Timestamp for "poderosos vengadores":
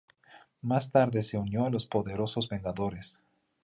1.85-3.19